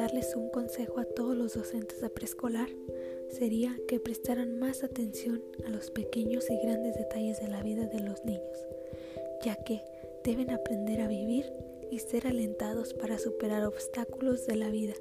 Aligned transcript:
darles 0.00 0.34
un 0.34 0.48
consejo 0.48 0.98
a 0.98 1.04
todos 1.04 1.36
los 1.36 1.52
docentes 1.52 2.00
de 2.00 2.08
preescolar, 2.08 2.70
sería 3.28 3.76
que 3.86 4.00
prestaran 4.00 4.58
más 4.58 4.82
atención 4.82 5.42
a 5.66 5.68
los 5.68 5.90
pequeños 5.90 6.48
y 6.50 6.56
grandes 6.56 6.94
detalles 6.94 7.38
de 7.38 7.48
la 7.48 7.62
vida 7.62 7.86
de 7.86 8.00
los 8.00 8.24
niños, 8.24 8.66
ya 9.44 9.56
que 9.56 9.82
deben 10.24 10.50
aprender 10.50 11.02
a 11.02 11.08
vivir 11.08 11.52
y 11.90 11.98
ser 11.98 12.26
alentados 12.26 12.94
para 12.94 13.18
superar 13.18 13.66
obstáculos 13.66 14.46
de 14.46 14.56
la 14.56 14.70
vida 14.70 14.94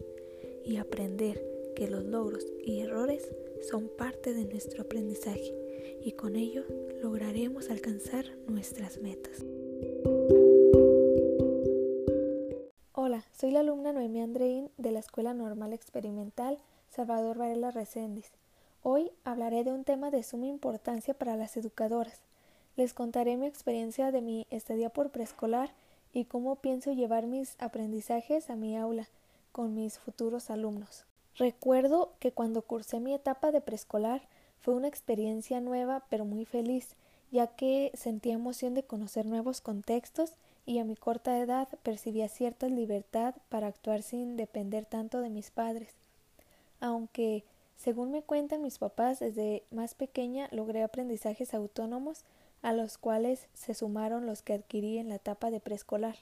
y 0.65 0.75
aprender 0.75 1.41
que 1.77 1.87
los 1.87 2.03
logros 2.03 2.45
y 2.61 2.81
errores 2.81 3.31
son 3.61 3.87
parte 3.87 4.33
de 4.33 4.43
nuestro 4.43 4.81
aprendizaje 4.81 5.55
y 6.03 6.11
con 6.11 6.35
ello 6.35 6.65
lograremos 7.01 7.69
alcanzar 7.69 8.25
nuestras 8.47 8.99
metas. 8.99 9.45
Soy 13.37 13.51
la 13.51 13.61
alumna 13.61 13.91
Noemí 13.91 14.21
Andreín 14.21 14.69
de 14.77 14.91
la 14.91 14.99
Escuela 14.99 15.33
Normal 15.33 15.73
Experimental 15.73 16.57
Salvador 16.89 17.37
Varela 17.37 17.71
Reséndiz. 17.71 18.31
Hoy 18.83 19.11
hablaré 19.23 19.63
de 19.63 19.71
un 19.71 19.83
tema 19.83 20.11
de 20.11 20.23
suma 20.23 20.47
importancia 20.47 21.13
para 21.13 21.35
las 21.35 21.57
educadoras. 21.57 22.21
Les 22.75 22.93
contaré 22.93 23.37
mi 23.37 23.47
experiencia 23.47 24.11
de 24.11 24.21
mi 24.21 24.47
estadía 24.49 24.89
por 24.89 25.09
preescolar 25.09 25.71
y 26.13 26.25
cómo 26.25 26.55
pienso 26.57 26.91
llevar 26.91 27.25
mis 27.25 27.55
aprendizajes 27.59 28.49
a 28.49 28.55
mi 28.55 28.77
aula 28.77 29.07
con 29.51 29.75
mis 29.75 29.99
futuros 29.99 30.49
alumnos. 30.49 31.05
Recuerdo 31.35 32.13
que 32.19 32.31
cuando 32.31 32.61
cursé 32.61 32.99
mi 32.99 33.13
etapa 33.13 33.51
de 33.51 33.61
preescolar 33.61 34.21
fue 34.61 34.73
una 34.73 34.87
experiencia 34.87 35.61
nueva 35.61 36.03
pero 36.09 36.25
muy 36.25 36.45
feliz, 36.45 36.95
ya 37.31 37.47
que 37.47 37.91
sentía 37.93 38.33
emoción 38.33 38.73
de 38.73 38.83
conocer 38.83 39.25
nuevos 39.25 39.61
contextos 39.61 40.33
y 40.69 40.77
a 40.77 40.85
mi 40.85 40.95
corta 40.95 41.35
edad 41.39 41.67
percibía 41.81 42.29
cierta 42.29 42.67
libertad 42.67 43.33
para 43.49 43.65
actuar 43.65 44.03
sin 44.03 44.37
depender 44.37 44.85
tanto 44.85 45.19
de 45.19 45.31
mis 45.31 45.49
padres. 45.49 45.89
Aunque, 46.79 47.43
según 47.75 48.11
me 48.11 48.21
cuentan 48.21 48.61
mis 48.61 48.77
papás, 48.77 49.17
desde 49.17 49.63
más 49.71 49.95
pequeña 49.95 50.47
logré 50.51 50.83
aprendizajes 50.83 51.55
autónomos 51.55 52.23
a 52.61 52.71
los 52.73 52.99
cuales 52.99 53.47
se 53.55 53.73
sumaron 53.73 54.27
los 54.27 54.43
que 54.43 54.53
adquirí 54.53 54.99
en 54.99 55.09
la 55.09 55.15
etapa 55.15 55.49
de 55.49 55.59
preescolar. 55.59 56.17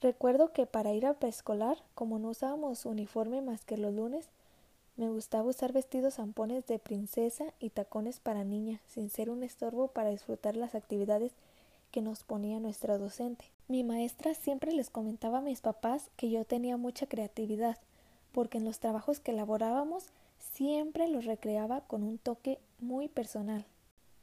Recuerdo 0.00 0.52
que 0.52 0.66
para 0.66 0.92
ir 0.92 1.06
a 1.06 1.14
preescolar, 1.14 1.78
como 1.94 2.18
no 2.18 2.30
usábamos 2.30 2.86
uniforme 2.86 3.40
más 3.40 3.64
que 3.64 3.76
los 3.76 3.94
lunes, 3.94 4.26
me 4.96 5.10
gustaba 5.10 5.48
usar 5.48 5.72
vestidos 5.72 6.14
zampones 6.14 6.66
de 6.66 6.80
princesa 6.80 7.54
y 7.60 7.70
tacones 7.70 8.18
para 8.18 8.42
niña, 8.42 8.80
sin 8.88 9.10
ser 9.10 9.30
un 9.30 9.44
estorbo 9.44 9.86
para 9.86 10.10
disfrutar 10.10 10.56
las 10.56 10.74
actividades 10.74 11.30
que 11.92 12.00
nos 12.00 12.24
ponía 12.24 12.58
nuestra 12.58 12.98
docente. 12.98 13.44
Mi 13.68 13.84
maestra 13.84 14.34
siempre 14.34 14.72
les 14.72 14.90
comentaba 14.90 15.38
a 15.38 15.42
mis 15.42 15.60
papás 15.60 16.10
que 16.16 16.30
yo 16.30 16.44
tenía 16.44 16.76
mucha 16.76 17.06
creatividad, 17.06 17.78
porque 18.32 18.58
en 18.58 18.64
los 18.64 18.80
trabajos 18.80 19.20
que 19.20 19.30
elaborábamos 19.30 20.06
siempre 20.52 21.06
los 21.06 21.24
recreaba 21.26 21.82
con 21.82 22.02
un 22.02 22.18
toque 22.18 22.58
muy 22.80 23.06
personal. 23.06 23.64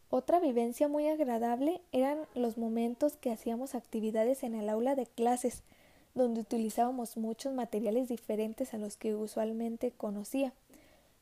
Otra 0.10 0.40
vivencia 0.40 0.88
muy 0.88 1.08
agradable 1.08 1.82
eran 1.92 2.18
los 2.34 2.58
momentos 2.58 3.16
que 3.16 3.32
hacíamos 3.32 3.76
actividades 3.76 4.44
en 4.44 4.56
el 4.56 4.68
aula 4.68 4.96
de 4.96 5.06
clases, 5.06 5.62
donde 6.16 6.42
utilizábamos 6.42 7.16
muchos 7.16 7.54
materiales 7.54 8.10
diferentes 8.10 8.74
a 8.74 8.80
los 8.80 8.98
que 8.98 9.16
usualmente 9.16 9.92
conocía. 9.92 10.52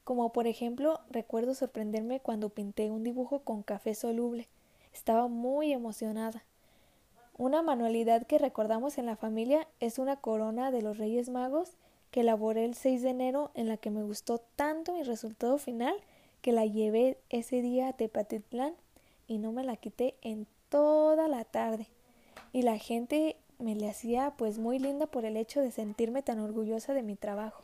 Como 0.06 0.32
por 0.32 0.48
ejemplo, 0.48 1.02
recuerdo 1.10 1.54
sorprenderme 1.54 2.22
cuando 2.22 2.48
pinté 2.48 2.90
un 2.90 3.04
dibujo 3.04 3.40
con 3.40 3.62
café 3.62 3.94
soluble. 3.94 4.48
Estaba 4.94 5.28
muy 5.28 5.74
emocionada. 5.74 6.44
Una 7.38 7.62
manualidad 7.62 8.26
que 8.26 8.40
recordamos 8.40 8.98
en 8.98 9.06
la 9.06 9.16
familia 9.16 9.68
es 9.80 10.00
una 10.00 10.16
corona 10.16 10.72
de 10.72 10.82
los 10.82 10.98
Reyes 10.98 11.30
Magos 11.30 11.78
que 12.12 12.22
elaboré 12.22 12.66
el 12.66 12.74
6 12.74 13.04
de 13.04 13.10
enero 13.10 13.52
en 13.54 13.68
la 13.68 13.78
que 13.78 13.92
me 13.92 14.04
gustó 14.04 14.40
tanto 14.56 14.94
mi 14.94 15.04
resultado 15.04 15.58
final 15.58 15.96
que 16.42 16.52
la 16.52 16.66
llevé 16.66 17.18
ese 17.30 17.62
día 17.62 17.90
a 17.90 17.94
Tepatitlán 17.94 18.74
y 19.28 19.38
no 19.38 19.52
me 19.52 19.64
la 19.64 19.76
quité 19.76 20.16
en 20.22 20.48
toda 20.70 21.28
la 21.28 21.44
tarde. 21.44 21.88
Y 22.54 22.62
la 22.64 22.78
gente 22.78 23.36
me 23.60 23.76
le 23.76 23.90
hacía 23.90 24.34
pues 24.38 24.58
muy 24.58 24.80
linda 24.80 25.08
por 25.08 25.26
el 25.26 25.38
hecho 25.38 25.62
de 25.62 25.72
sentirme 25.72 26.22
tan 26.22 26.40
orgullosa 26.40 26.94
de 26.94 27.04
mi 27.04 27.16
trabajo. 27.16 27.64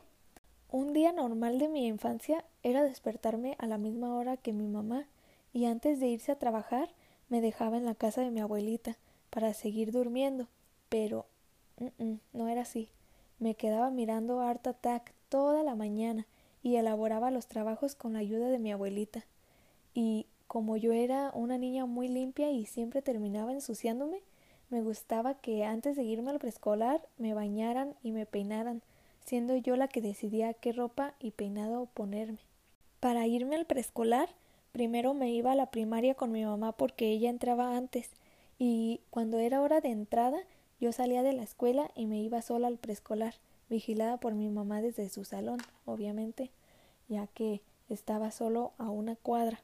Un 0.70 0.92
día 0.92 1.12
normal 1.12 1.58
de 1.58 1.68
mi 1.68 1.86
infancia 1.86 2.44
era 2.62 2.82
despertarme 2.82 3.56
a 3.58 3.66
la 3.66 3.78
misma 3.78 4.14
hora 4.14 4.36
que 4.36 4.52
mi 4.52 4.66
mamá 4.66 5.06
y 5.52 5.66
antes 5.66 6.00
de 6.00 6.08
irse 6.08 6.32
a 6.32 6.38
trabajar 6.38 6.90
me 7.28 7.40
dejaba 7.40 7.76
en 7.76 7.84
la 7.84 7.94
casa 7.94 8.20
de 8.20 8.30
mi 8.30 8.40
abuelita 8.40 8.96
para 9.30 9.54
seguir 9.54 9.92
durmiendo, 9.92 10.48
pero 10.88 11.26
no 12.32 12.48
era 12.48 12.62
así. 12.62 12.88
Me 13.38 13.54
quedaba 13.54 13.90
mirando 13.90 14.40
Art 14.40 14.66
Attack 14.66 15.12
toda 15.28 15.62
la 15.62 15.74
mañana 15.74 16.26
y 16.62 16.76
elaboraba 16.76 17.30
los 17.30 17.46
trabajos 17.46 17.94
con 17.94 18.12
la 18.14 18.20
ayuda 18.20 18.48
de 18.48 18.58
mi 18.58 18.72
abuelita. 18.72 19.24
Y 19.92 20.26
como 20.46 20.76
yo 20.76 20.92
era 20.92 21.30
una 21.34 21.58
niña 21.58 21.86
muy 21.86 22.08
limpia 22.08 22.50
y 22.50 22.64
siempre 22.66 23.02
terminaba 23.02 23.52
ensuciándome, 23.52 24.20
me 24.70 24.82
gustaba 24.82 25.34
que 25.34 25.64
antes 25.64 25.96
de 25.96 26.04
irme 26.04 26.30
al 26.30 26.38
preescolar 26.38 27.06
me 27.18 27.34
bañaran 27.34 27.94
y 28.02 28.12
me 28.12 28.26
peinaran, 28.26 28.82
siendo 29.24 29.56
yo 29.56 29.76
la 29.76 29.88
que 29.88 30.00
decidía 30.00 30.54
qué 30.54 30.72
ropa 30.72 31.14
y 31.18 31.32
peinado 31.32 31.86
ponerme. 31.86 32.40
Para 33.00 33.26
irme 33.26 33.56
al 33.56 33.66
preescolar, 33.66 34.30
primero 34.74 35.14
me 35.14 35.30
iba 35.30 35.52
a 35.52 35.54
la 35.54 35.70
primaria 35.70 36.16
con 36.16 36.32
mi 36.32 36.44
mamá 36.44 36.72
porque 36.72 37.06
ella 37.06 37.30
entraba 37.30 37.76
antes, 37.76 38.10
y 38.58 39.00
cuando 39.08 39.38
era 39.38 39.60
hora 39.60 39.80
de 39.80 39.90
entrada, 39.90 40.36
yo 40.80 40.90
salía 40.90 41.22
de 41.22 41.32
la 41.32 41.44
escuela 41.44 41.92
y 41.94 42.06
me 42.06 42.20
iba 42.20 42.42
sola 42.42 42.66
al 42.66 42.78
preescolar 42.78 43.34
vigilada 43.70 44.16
por 44.16 44.34
mi 44.34 44.48
mamá 44.48 44.82
desde 44.82 45.08
su 45.10 45.24
salón, 45.24 45.60
obviamente, 45.84 46.50
ya 47.08 47.28
que 47.28 47.62
estaba 47.88 48.32
solo 48.32 48.72
a 48.76 48.90
una 48.90 49.14
cuadra. 49.14 49.60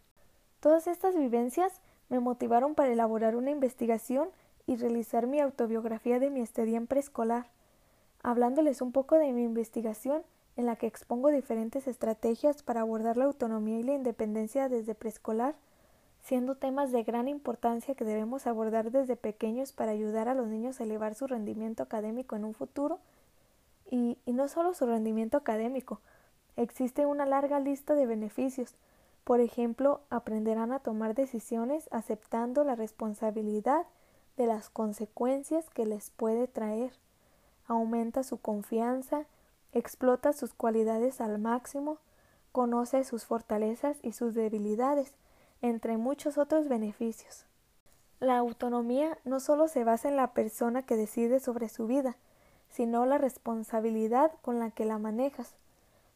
Todas 0.61 0.87
estas 0.87 1.17
vivencias 1.17 1.81
me 2.09 2.21
motivaron 2.21 2.77
para 2.77 2.93
elaborar 2.93 3.35
una 3.35 3.51
investigación 3.51 4.29
y 4.69 4.77
realizar 4.77 5.27
mi 5.27 5.41
autobiografía 5.41 6.21
de 6.21 6.31
mi 6.31 6.41
estadía 6.41 6.77
en 6.77 6.87
preescolar, 6.87 7.49
hablándoles 8.23 8.81
un 8.81 8.93
poco 8.93 9.17
de 9.17 9.33
mi 9.33 9.43
investigación 9.43 10.23
en 10.61 10.67
la 10.67 10.77
que 10.77 10.87
expongo 10.87 11.31
diferentes 11.31 11.89
estrategias 11.89 12.63
para 12.63 12.83
abordar 12.83 13.17
la 13.17 13.25
autonomía 13.25 13.81
y 13.81 13.83
la 13.83 13.95
independencia 13.95 14.69
desde 14.69 14.95
preescolar, 14.95 15.57
siendo 16.23 16.55
temas 16.55 16.93
de 16.93 17.03
gran 17.03 17.29
importancia 17.29 17.95
que 17.95 18.05
debemos 18.05 18.47
abordar 18.47 18.91
desde 18.91 19.17
pequeños 19.17 19.73
para 19.73 19.93
ayudar 19.93 20.29
a 20.29 20.35
los 20.35 20.47
niños 20.47 20.79
a 20.79 20.85
elevar 20.85 21.15
su 21.15 21.27
rendimiento 21.27 21.83
académico 21.83 22.37
en 22.37 22.45
un 22.45 22.55
futuro 22.55 22.99
y, 23.91 24.19
no 24.27 24.49
solo 24.49 24.75
su 24.75 24.87
rendimiento 24.87 25.39
académico, 25.39 26.01
existe 26.57 27.07
una 27.07 27.27
larga 27.27 27.59
lista 27.59 27.95
de 27.95 28.07
beneficios. 28.07 28.77
Por 29.25 29.41
ejemplo, 29.41 30.03
aprenderán 30.11 30.73
a 30.73 30.79
tomar 30.81 31.15
decisiones 31.15 31.89
aceptando 31.91 32.65
la 32.65 32.77
responsabilidad 32.77 33.87
de 34.37 34.47
las 34.47 34.71
consecuencias 34.71 35.69
que 35.71 35.87
les 35.87 36.11
puede 36.11 36.47
traer. 36.47 36.93
Aumenta 37.67 38.23
su 38.23 38.41
confianza, 38.41 39.27
explota 39.73 40.33
sus 40.33 40.55
cualidades 40.55 41.21
al 41.21 41.39
máximo, 41.39 41.99
conoce 42.53 43.05
sus 43.05 43.25
fortalezas 43.25 43.99
y 44.03 44.13
sus 44.13 44.35
debilidades, 44.35 45.15
entre 45.63 45.97
muchos 45.97 46.39
otros 46.39 46.69
beneficios. 46.69 47.47
La 48.19 48.37
autonomía 48.39 49.19
no 49.25 49.41
solo 49.41 49.69
se 49.69 49.85
basa 49.85 50.09
en 50.09 50.17
la 50.17 50.33
persona 50.33 50.83
que 50.83 50.97
decide 50.97 51.41
sobre 51.41 51.69
su 51.69 51.87
vida, 51.87 52.17
sino 52.69 53.07
la 53.07 53.19
responsabilidad 53.19 54.33
con 54.43 54.59
la 54.59 54.71
que 54.71 54.85
la 54.85 54.99
manejas. 54.99 55.55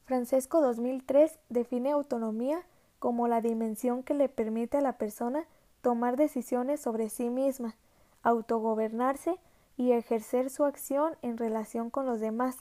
Francesco 0.05 0.61
2003 0.61 1.39
define 1.49 1.93
autonomía 1.93 2.63
como 2.99 3.29
la 3.29 3.41
dimensión 3.41 4.03
que 4.03 4.15
le 4.15 4.29
permite 4.29 4.79
a 4.79 4.83
la 4.83 4.99
persona 4.99 5.47
tomar 5.81 6.17
decisiones 6.17 6.81
sobre 6.81 7.09
sí 7.09 7.31
misma, 7.31 7.77
autogobernarse 8.23 9.39
y 9.77 9.93
ejercer 9.93 10.51
su 10.51 10.65
acción 10.65 11.17
en 11.23 11.37
relación 11.37 11.91
con 11.91 12.07
los 12.07 12.21
demás, 12.21 12.57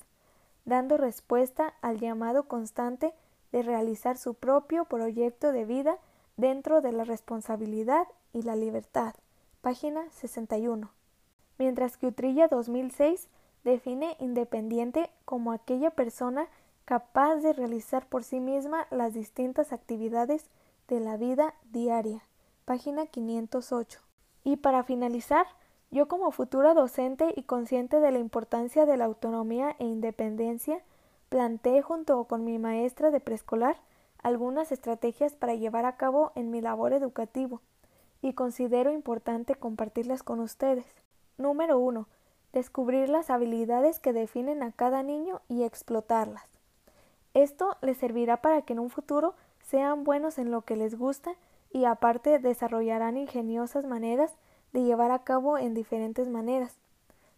dando 0.65 0.97
respuesta 0.97 1.73
al 1.81 1.99
llamado 1.99 2.47
constante 2.47 3.13
de 3.51 3.61
realizar 3.61 4.17
su 4.17 4.33
propio 4.33 4.85
proyecto 4.85 5.51
de 5.51 5.65
vida 5.65 5.97
dentro 6.37 6.81
de 6.81 6.91
la 6.91 7.03
responsabilidad 7.03 8.07
y 8.33 8.41
la 8.41 8.55
libertad. 8.55 9.13
Página 9.61 10.09
61. 10.11 10.89
Mientras 11.57 11.97
que 11.97 12.07
Utrilla 12.07 12.47
2006 12.47 13.29
define 13.63 14.17
independiente 14.19 15.09
como 15.25 15.51
aquella 15.51 15.91
persona 15.91 16.47
capaz 16.85 17.37
de 17.37 17.53
realizar 17.53 18.07
por 18.07 18.23
sí 18.23 18.39
misma 18.39 18.87
las 18.91 19.13
distintas 19.13 19.71
actividades 19.71 20.49
de 20.87 20.99
la 20.99 21.15
vida 21.17 21.53
diaria. 21.71 22.23
Página 22.65 23.05
508. 23.05 23.99
Y 24.43 24.57
para 24.57 24.83
finalizar, 24.83 25.45
yo 25.93 26.07
como 26.07 26.31
futura 26.31 26.73
docente 26.73 27.33
y 27.35 27.43
consciente 27.43 27.99
de 27.99 28.11
la 28.11 28.17
importancia 28.17 28.87
de 28.87 28.97
la 28.97 29.05
autonomía 29.05 29.75
e 29.77 29.85
independencia, 29.85 30.81
planteé 31.29 31.83
junto 31.83 32.23
con 32.23 32.43
mi 32.43 32.57
maestra 32.57 33.11
de 33.11 33.19
preescolar 33.19 33.77
algunas 34.23 34.71
estrategias 34.71 35.35
para 35.35 35.53
llevar 35.53 35.85
a 35.85 35.95
cabo 35.95 36.31
en 36.33 36.49
mi 36.49 36.61
labor 36.61 36.93
educativo 36.93 37.61
y 38.23 38.33
considero 38.33 38.91
importante 38.91 39.53
compartirlas 39.53 40.23
con 40.23 40.39
ustedes. 40.39 40.87
Número 41.37 41.77
1 41.77 42.07
descubrir 42.53 43.09
las 43.09 43.29
habilidades 43.31 43.99
que 43.99 44.13
definen 44.13 44.63
a 44.63 44.71
cada 44.71 45.03
niño 45.03 45.41
y 45.49 45.63
explotarlas. 45.63 46.45
Esto 47.33 47.77
les 47.81 47.97
servirá 47.97 48.41
para 48.41 48.61
que 48.61 48.73
en 48.73 48.79
un 48.79 48.91
futuro 48.91 49.33
sean 49.63 50.03
buenos 50.03 50.37
en 50.37 50.51
lo 50.51 50.61
que 50.61 50.75
les 50.75 50.97
gusta 50.97 51.35
y 51.71 51.85
aparte 51.85 52.37
desarrollarán 52.37 53.17
ingeniosas 53.17 53.85
maneras 53.85 54.31
de 54.73 54.83
llevar 54.83 55.11
a 55.11 55.23
cabo 55.23 55.57
en 55.57 55.73
diferentes 55.73 56.27
maneras. 56.27 56.75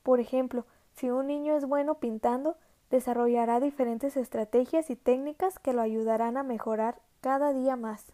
Por 0.04 0.20
ejemplo, 0.20 0.66
si 0.96 1.12
un 1.12 1.28
niño 1.28 1.56
es 1.56 1.66
bueno 1.66 1.96
pintando, 1.96 2.56
desarrollará 2.90 3.60
diferentes 3.60 4.18
estrategias 4.18 4.90
y 4.90 4.96
técnicas 4.96 5.60
que 5.60 5.74
lo 5.74 5.82
ayudarán 5.82 6.38
a 6.38 6.44
mejorar 6.44 6.98
cada 7.22 7.54
día 7.54 7.76
más. 7.76 8.06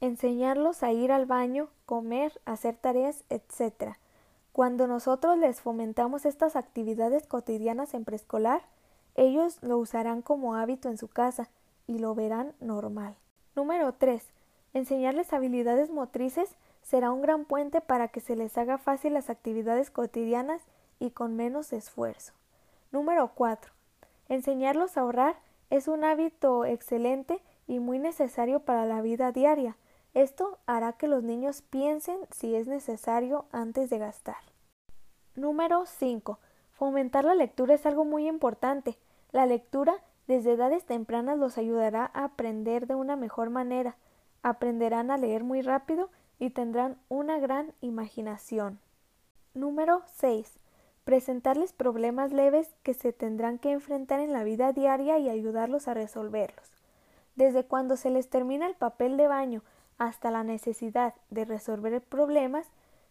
Enseñarlos 0.00 0.82
a 0.82 0.92
ir 0.92 1.12
al 1.12 1.26
baño, 1.26 1.68
comer, 1.86 2.32
hacer 2.44 2.76
tareas, 2.76 3.24
etc. 3.30 3.94
Cuando 4.52 4.86
nosotros 4.86 5.38
les 5.38 5.60
fomentamos 5.60 6.26
estas 6.26 6.56
actividades 6.56 7.26
cotidianas 7.26 7.94
en 7.94 8.04
preescolar, 8.04 8.62
ellos 9.14 9.58
lo 9.62 9.78
usarán 9.78 10.22
como 10.22 10.56
hábito 10.56 10.88
en 10.88 10.98
su 10.98 11.08
casa 11.08 11.48
y 11.86 11.98
lo 11.98 12.14
verán 12.14 12.54
normal. 12.60 13.14
Número 13.54 13.92
3. 13.92 14.24
Enseñarles 14.72 15.32
habilidades 15.32 15.90
motrices 15.90 16.56
será 16.84 17.10
un 17.10 17.22
gran 17.22 17.46
puente 17.46 17.80
para 17.80 18.08
que 18.08 18.20
se 18.20 18.36
les 18.36 18.56
haga 18.56 18.78
fácil 18.78 19.14
las 19.14 19.30
actividades 19.30 19.90
cotidianas 19.90 20.62
y 21.00 21.10
con 21.10 21.34
menos 21.34 21.72
esfuerzo. 21.72 22.34
Número 22.92 23.32
4. 23.34 23.72
Enseñarlos 24.28 24.96
a 24.96 25.00
ahorrar 25.00 25.36
es 25.70 25.88
un 25.88 26.04
hábito 26.04 26.64
excelente 26.64 27.42
y 27.66 27.80
muy 27.80 27.98
necesario 27.98 28.60
para 28.60 28.84
la 28.84 29.00
vida 29.00 29.32
diaria. 29.32 29.76
Esto 30.12 30.58
hará 30.66 30.92
que 30.92 31.08
los 31.08 31.24
niños 31.24 31.62
piensen 31.62 32.18
si 32.30 32.54
es 32.54 32.68
necesario 32.68 33.46
antes 33.50 33.90
de 33.90 33.98
gastar. 33.98 34.36
Número 35.34 35.86
5. 35.86 36.38
Fomentar 36.72 37.24
la 37.24 37.34
lectura 37.34 37.74
es 37.74 37.86
algo 37.86 38.04
muy 38.04 38.28
importante. 38.28 38.96
La 39.32 39.46
lectura 39.46 39.94
desde 40.28 40.52
edades 40.52 40.84
tempranas 40.84 41.38
los 41.38 41.58
ayudará 41.58 42.10
a 42.14 42.24
aprender 42.24 42.86
de 42.86 42.94
una 42.94 43.16
mejor 43.16 43.50
manera. 43.50 43.96
Aprenderán 44.42 45.10
a 45.10 45.16
leer 45.16 45.42
muy 45.42 45.62
rápido 45.62 46.10
y 46.44 46.50
tendrán 46.50 46.98
una 47.08 47.38
gran 47.38 47.72
imaginación. 47.80 48.78
Número 49.54 50.02
6. 50.16 50.58
Presentarles 51.04 51.72
problemas 51.72 52.32
leves 52.32 52.68
que 52.82 52.92
se 52.92 53.14
tendrán 53.14 53.58
que 53.58 53.72
enfrentar 53.72 54.20
en 54.20 54.32
la 54.32 54.44
vida 54.44 54.72
diaria 54.72 55.18
y 55.18 55.30
ayudarlos 55.30 55.88
a 55.88 55.94
resolverlos. 55.94 56.70
Desde 57.34 57.64
cuando 57.64 57.96
se 57.96 58.10
les 58.10 58.28
termina 58.28 58.66
el 58.66 58.74
papel 58.74 59.16
de 59.16 59.26
baño 59.26 59.62
hasta 59.96 60.30
la 60.30 60.44
necesidad 60.44 61.14
de 61.30 61.46
resolver 61.46 62.02
problemas, 62.02 62.66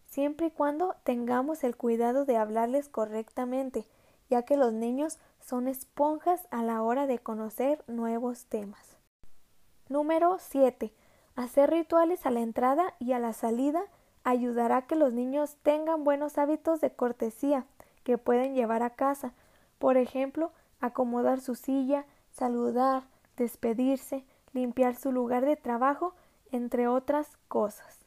siempre 0.06 0.48
y 0.48 0.52
cuando 0.52 0.96
tengamos 1.04 1.64
el 1.64 1.76
cuidado 1.76 2.26
de 2.26 2.38
hablarles 2.38 2.88
correctamente, 2.88 3.88
ya 4.30 4.44
que 4.44 4.58
los 4.58 4.74
niños 4.74 5.18
son 5.40 5.68
esponjas 5.68 6.48
a 6.52 6.62
la 6.62 6.84
hora 6.84 7.08
de 7.08 7.18
conocer 7.18 7.84
nuevos 7.88 8.46
temas. 8.46 8.98
Número 9.90 10.38
7. 10.40 10.94
Hacer 11.36 11.72
rituales 11.72 12.28
a 12.28 12.30
la 12.30 12.42
entrada 12.42 12.94
y 13.00 13.14
a 13.14 13.20
la 13.20 13.34
salida 13.34 13.82
ayudará 14.24 14.78
a 14.78 14.82
que 14.84 14.96
los 14.96 15.14
niños 15.14 15.58
tengan 15.64 16.04
buenos 16.04 16.38
hábitos 16.38 16.80
de 16.80 16.92
cortesía 16.92 17.66
que 18.04 18.20
pueden 18.20 18.54
llevar 18.54 18.84
a 18.84 18.92
casa. 18.92 19.34
Por 19.80 19.98
ejemplo, 19.98 20.52
acomodar 20.80 21.42
su 21.42 21.56
silla, 21.56 22.06
saludar, 22.32 23.04
despedirse, 23.36 24.26
limpiar 24.54 24.96
su 24.96 25.12
lugar 25.12 25.44
de 25.44 25.56
trabajo, 25.56 26.14
entre 26.52 26.88
otras 26.88 27.36
cosas. 27.48 28.06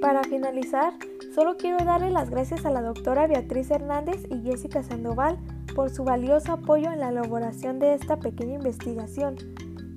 Para 0.00 0.22
finalizar, 0.22 0.94
solo 1.34 1.56
quiero 1.56 1.84
darle 1.84 2.10
las 2.10 2.30
gracias 2.30 2.64
a 2.66 2.70
la 2.70 2.82
doctora 2.82 3.26
Beatriz 3.26 3.70
Hernández 3.72 4.24
y 4.30 4.42
Jessica 4.42 4.84
Sandoval 4.84 5.38
por 5.74 5.90
su 5.90 6.04
valioso 6.04 6.52
apoyo 6.52 6.92
en 6.92 7.00
la 7.00 7.08
elaboración 7.08 7.78
de 7.78 7.94
esta 7.94 8.18
pequeña 8.18 8.54
investigación. 8.54 9.36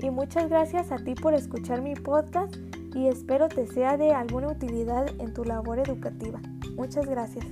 Y 0.02 0.10
muchas 0.10 0.50
gracias 0.50 0.92
a 0.92 0.98
ti 0.98 1.16
por 1.16 1.34
escuchar 1.34 1.82
mi 1.82 1.96
podcast 1.96 2.56
y 2.94 3.08
espero 3.08 3.48
te 3.50 3.68
sea 3.68 3.98
de 3.98 4.14
alguna 4.14 4.48
utilidad 4.48 5.08
en 5.20 5.34
tu 5.34 5.44
labor 5.44 5.80
educativa. 5.80 6.40
Muchas 6.76 7.06
gracias. 7.06 7.46